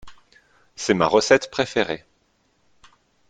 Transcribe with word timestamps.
C'est 0.75 0.95
ma 0.95 1.05
recette 1.05 1.51
préférée. 1.51 2.03